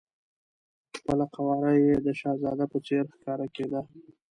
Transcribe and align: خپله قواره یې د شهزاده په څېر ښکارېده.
خپله 0.97 1.25
قواره 1.35 1.71
یې 1.85 1.95
د 2.05 2.07
شهزاده 2.19 2.65
په 2.71 2.77
څېر 2.85 3.03
ښکارېده. 3.13 3.81